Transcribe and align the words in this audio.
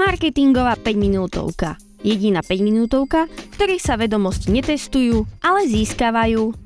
Marketingová 0.00 0.80
5 0.80 0.96
minútovka. 0.96 1.76
Jediná 2.00 2.40
5 2.40 2.64
minútovka, 2.64 3.28
v 3.28 3.52
ktorej 3.52 3.84
sa 3.84 4.00
vedomosti 4.00 4.48
netestujú, 4.48 5.28
ale 5.44 5.68
získavajú. 5.68 6.56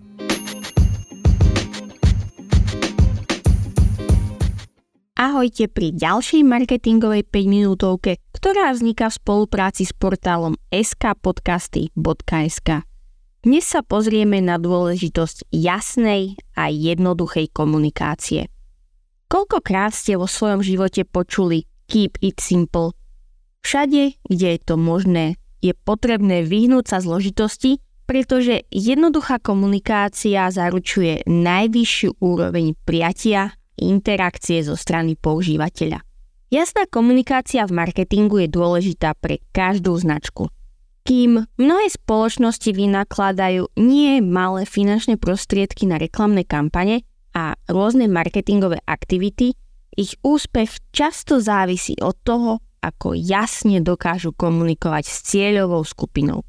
Ahojte 5.19 5.67
pri 5.67 5.99
ďalšej 5.99 6.47
marketingovej 6.47 7.27
5 7.27 7.35
minútovke, 7.51 8.23
ktorá 8.39 8.71
vzniká 8.71 9.11
v 9.11 9.19
spolupráci 9.19 9.83
s 9.83 9.91
portálom 9.91 10.55
skpodcasty.sk. 10.71 12.87
Dnes 13.43 13.65
sa 13.67 13.83
pozrieme 13.83 14.39
na 14.47 14.63
dôležitosť 14.63 15.51
jasnej 15.51 16.39
a 16.55 16.71
jednoduchej 16.71 17.51
komunikácie. 17.51 18.47
Koľkokrát 19.27 19.91
ste 19.91 20.15
vo 20.15 20.31
svojom 20.31 20.63
živote 20.63 21.03
počuli 21.03 21.67
keep 21.91 22.15
it 22.23 22.39
simple– 22.39 22.95
Všade, 23.65 24.21
kde 24.29 24.49
je 24.55 24.61
to 24.61 24.77
možné, 24.77 25.41
je 25.65 25.73
potrebné 25.73 26.45
vyhnúť 26.45 26.85
sa 26.93 26.99
zložitosti, 27.01 27.81
pretože 28.05 28.69
jednoduchá 28.69 29.41
komunikácia 29.41 30.53
zaručuje 30.53 31.25
najvyššiu 31.25 32.21
úroveň 32.21 32.77
prijatia 32.85 33.57
interakcie 33.81 34.61
zo 34.61 34.77
strany 34.77 35.17
používateľa. 35.17 36.05
Jasná 36.53 36.85
komunikácia 36.87 37.65
v 37.65 37.73
marketingu 37.75 38.45
je 38.45 38.49
dôležitá 38.53 39.17
pre 39.17 39.41
každú 39.51 39.97
značku. 39.97 40.53
Kým 41.09 41.49
mnohé 41.57 41.87
spoločnosti 41.89 42.69
vynakladajú 42.69 43.73
nie 43.81 44.21
malé 44.21 44.69
finančné 44.69 45.17
prostriedky 45.17 45.89
na 45.89 45.97
reklamné 45.97 46.45
kampane 46.45 47.03
a 47.33 47.57
rôzne 47.67 48.07
marketingové 48.13 48.79
aktivity, 48.85 49.57
ich 49.97 50.15
úspech 50.21 50.93
často 50.93 51.41
závisí 51.41 51.97
od 52.05 52.17
toho, 52.23 52.61
ako 52.85 53.17
jasne 53.17 53.81
dokážu 53.81 54.37
komunikovať 54.37 55.05
s 55.09 55.17
cieľovou 55.33 55.81
skupinou. 55.89 56.45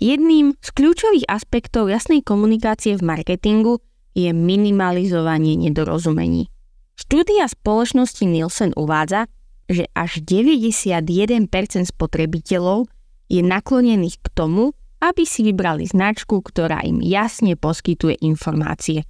Jedným 0.00 0.56
z 0.60 0.68
kľúčových 0.76 1.28
aspektov 1.28 1.88
jasnej 1.92 2.20
komunikácie 2.24 2.96
v 2.96 3.04
marketingu 3.04 3.80
je 4.16 4.32
minimalizovanie 4.32 5.56
nedorozumení. 5.56 6.48
Štúdia 6.96 7.44
spoločnosti 7.44 8.24
Nielsen 8.24 8.72
uvádza, 8.72 9.28
že 9.68 9.84
až 9.92 10.24
91% 10.24 11.48
spotrebiteľov 11.92 12.88
je 13.28 13.40
naklonených 13.44 14.16
k 14.24 14.26
tomu, 14.32 14.72
aby 15.04 15.28
si 15.28 15.44
vybrali 15.44 15.84
značku, 15.84 16.40
ktorá 16.40 16.80
im 16.84 17.04
jasne 17.04 17.52
poskytuje 17.56 18.16
informácie. 18.24 19.04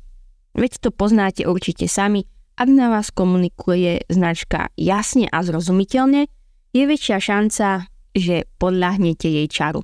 Veď 0.56 0.88
to 0.88 0.90
poznáte 0.90 1.46
určite 1.46 1.86
sami, 1.86 2.26
ak 2.56 2.68
na 2.72 2.88
vás 2.88 3.12
komunikuje 3.12 4.08
značka 4.08 4.72
jasne 4.74 5.28
a 5.28 5.44
zrozumiteľne, 5.44 6.26
je 6.76 6.84
väčšia 6.84 7.18
šanca, 7.18 7.88
že 8.12 8.44
podľahnete 8.60 9.24
jej 9.24 9.48
čaru. 9.48 9.80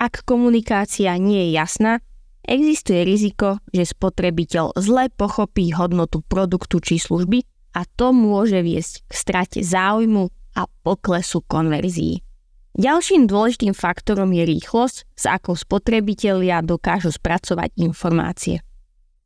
Ak 0.00 0.24
komunikácia 0.24 1.12
nie 1.20 1.48
je 1.48 1.60
jasná, 1.60 2.00
existuje 2.40 3.04
riziko, 3.04 3.60
že 3.76 3.84
spotrebiteľ 3.84 4.80
zle 4.80 5.12
pochopí 5.12 5.76
hodnotu 5.76 6.24
produktu 6.24 6.80
či 6.80 6.96
služby 6.96 7.44
a 7.76 7.84
to 7.84 8.16
môže 8.16 8.64
viesť 8.64 9.04
k 9.04 9.12
strate 9.12 9.60
záujmu 9.60 10.32
a 10.56 10.68
poklesu 10.84 11.44
konverzií. 11.44 12.24
Ďalším 12.72 13.28
dôležitým 13.28 13.76
faktorom 13.76 14.32
je 14.32 14.48
rýchlosť, 14.48 14.96
s 15.12 15.24
akou 15.28 15.52
spotrebitelia 15.52 16.64
dokážu 16.64 17.12
spracovať 17.12 17.76
informácie. 17.76 18.64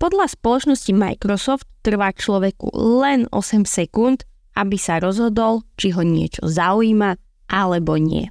Podľa 0.02 0.34
spoločnosti 0.34 0.92
Microsoft 0.92 1.70
trvá 1.86 2.10
človeku 2.10 2.74
len 3.00 3.30
8 3.30 3.62
sekúnd, 3.62 4.26
aby 4.56 4.80
sa 4.80 4.96
rozhodol, 4.96 5.62
či 5.76 5.92
ho 5.92 6.00
niečo 6.00 6.48
zaujíma 6.48 7.14
alebo 7.52 8.00
nie. 8.00 8.26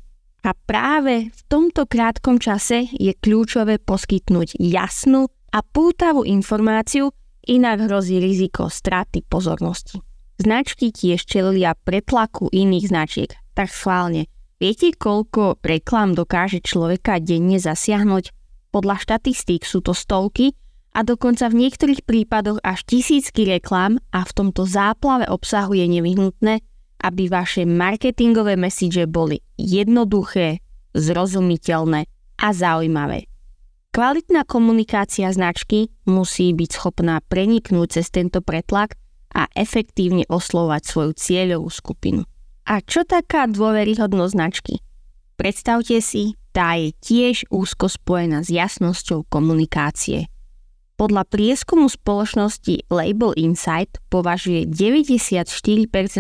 A 0.46 0.54
práve 0.54 1.30
v 1.30 1.42
tomto 1.50 1.90
krátkom 1.90 2.38
čase 2.38 2.90
je 2.94 3.14
kľúčové 3.18 3.82
poskytnúť 3.82 4.58
jasnú 4.62 5.30
a 5.50 5.60
pútavú 5.66 6.22
informáciu, 6.26 7.10
inak 7.46 7.86
hrozí 7.90 8.18
riziko 8.22 8.70
straty 8.70 9.26
pozornosti. 9.26 10.02
Značky 10.36 10.92
tiež 10.92 11.24
čelia 11.24 11.74
pretlaku 11.74 12.52
iných 12.52 12.86
značiek, 12.92 13.32
tak 13.56 13.72
schválne. 13.72 14.28
Viete, 14.60 14.92
koľko 14.92 15.64
reklám 15.64 16.14
dokáže 16.14 16.60
človeka 16.60 17.24
denne 17.24 17.58
zasiahnuť? 17.58 18.36
Podľa 18.76 18.96
štatistík 19.00 19.64
sú 19.64 19.80
to 19.80 19.96
stovky 19.96 20.52
a 20.96 21.04
dokonca 21.04 21.52
v 21.52 21.68
niektorých 21.68 22.08
prípadoch 22.08 22.64
až 22.64 22.88
tisícky 22.88 23.44
reklám 23.44 24.00
a 24.16 24.24
v 24.24 24.32
tomto 24.32 24.64
záplave 24.64 25.28
obsahu 25.28 25.76
je 25.76 25.86
nevyhnutné, 25.92 26.64
aby 27.04 27.28
vaše 27.28 27.68
marketingové 27.68 28.56
message 28.56 29.04
boli 29.12 29.44
jednoduché, 29.60 30.64
zrozumiteľné 30.96 32.08
a 32.40 32.48
zaujímavé. 32.56 33.28
Kvalitná 33.92 34.48
komunikácia 34.48 35.28
značky 35.32 35.92
musí 36.08 36.56
byť 36.56 36.70
schopná 36.72 37.20
preniknúť 37.28 38.00
cez 38.00 38.08
tento 38.12 38.40
pretlak 38.40 38.96
a 39.36 39.52
efektívne 39.52 40.24
oslovať 40.32 40.82
svoju 40.88 41.12
cieľovú 41.16 41.68
skupinu. 41.68 42.24
A 42.72 42.80
čo 42.80 43.04
taká 43.04 43.52
dôveryhodnosť 43.52 44.32
značky? 44.32 44.80
Predstavte 45.36 46.00
si, 46.00 46.40
tá 46.56 46.80
je 46.80 46.96
tiež 47.04 47.52
úzko 47.52 47.92
spojená 47.92 48.48
s 48.48 48.52
jasnosťou 48.56 49.28
komunikácie– 49.28 50.32
podľa 50.96 51.28
prieskumu 51.28 51.92
spoločnosti 51.92 52.88
Label 52.88 53.36
Insight 53.36 54.00
považuje 54.08 54.64
94% 54.64 55.44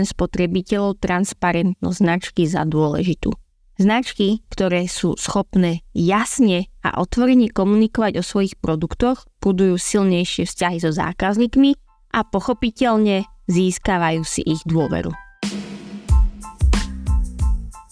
spotrebiteľov 0.03 0.99
transparentnosť 0.99 1.97
značky 1.97 2.43
za 2.43 2.67
dôležitú. 2.67 3.31
Značky, 3.75 4.39
ktoré 4.47 4.87
sú 4.87 5.19
schopné 5.19 5.83
jasne 5.91 6.71
a 6.79 6.95
otvorene 6.99 7.51
komunikovať 7.51 8.19
o 8.19 8.23
svojich 8.23 8.55
produktoch, 8.59 9.27
budujú 9.43 9.75
silnejšie 9.75 10.47
vzťahy 10.47 10.79
so 10.79 10.95
zákazníkmi 10.95 11.75
a 12.15 12.23
pochopiteľne 12.23 13.27
získavajú 13.51 14.23
si 14.23 14.47
ich 14.47 14.63
dôveru. 14.63 15.11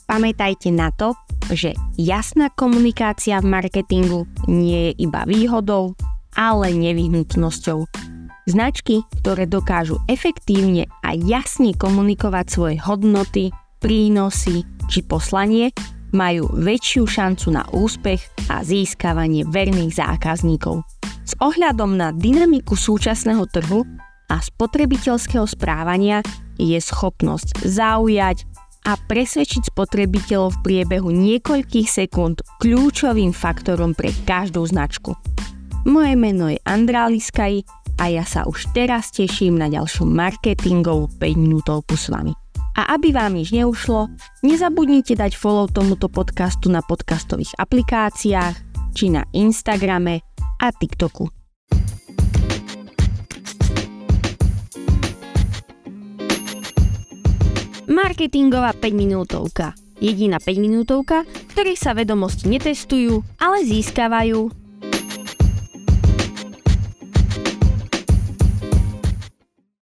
Pamätajte 0.08 0.72
na 0.72 0.92
to, 0.96 1.16
že 1.52 1.76
jasná 2.00 2.48
komunikácia 2.56 3.44
v 3.44 3.52
marketingu 3.52 4.24
nie 4.48 4.92
je 4.92 5.04
iba 5.04 5.28
výhodou, 5.28 5.96
ale 6.38 6.74
nevyhnutnosťou. 6.74 7.86
Značky, 8.44 9.08
ktoré 9.24 9.48
dokážu 9.48 10.04
efektívne 10.12 10.92
a 11.00 11.16
jasne 11.16 11.72
komunikovať 11.72 12.46
svoje 12.52 12.76
hodnoty, 12.84 13.56
prínosy 13.80 14.68
či 14.92 15.00
poslanie, 15.08 15.72
majú 16.14 16.52
väčšiu 16.52 17.04
šancu 17.08 17.48
na 17.56 17.64
úspech 17.72 18.22
a 18.52 18.62
získavanie 18.62 19.48
verných 19.48 19.98
zákazníkov. 19.98 20.84
S 21.24 21.34
ohľadom 21.40 21.96
na 21.96 22.12
dynamiku 22.12 22.76
súčasného 22.76 23.48
trhu 23.48 23.88
a 24.28 24.38
spotrebiteľského 24.44 25.48
správania 25.48 26.20
je 26.60 26.78
schopnosť 26.78 27.64
zaujať 27.64 28.46
a 28.84 29.00
presvedčiť 29.00 29.72
spotrebiteľov 29.72 30.60
v 30.60 30.62
priebehu 30.68 31.10
niekoľkých 31.10 31.88
sekúnd 31.88 32.44
kľúčovým 32.60 33.32
faktorom 33.32 33.96
pre 33.96 34.12
každú 34.28 34.68
značku. 34.68 35.16
Moje 35.84 36.16
meno 36.16 36.48
je 36.48 36.56
Andrá 36.64 37.12
Liskaj 37.12 37.68
a 38.00 38.08
ja 38.08 38.24
sa 38.24 38.48
už 38.48 38.72
teraz 38.72 39.12
teším 39.12 39.60
na 39.60 39.68
ďalšiu 39.68 40.08
marketingovú 40.08 41.12
5 41.20 41.36
minútovku 41.36 42.00
s 42.00 42.08
vami. 42.08 42.32
A 42.80 42.96
aby 42.96 43.12
vám 43.12 43.36
nič 43.36 43.52
neušlo, 43.52 44.08
nezabudnite 44.48 45.20
dať 45.20 45.36
follow 45.36 45.68
tomuto 45.68 46.08
podcastu 46.08 46.72
na 46.72 46.80
podcastových 46.80 47.52
aplikáciách, 47.60 48.56
či 48.96 49.12
na 49.12 49.28
Instagrame 49.36 50.24
a 50.64 50.72
TikToku. 50.72 51.28
Marketingová 57.92 58.72
5 58.80 58.88
minútovka. 58.96 59.76
Jediná 60.00 60.40
5 60.40 60.64
minútovka, 60.64 61.28
ktorej 61.52 61.76
sa 61.76 61.92
vedomosti 61.92 62.48
netestujú, 62.48 63.20
ale 63.36 63.68
získavajú 63.68 64.63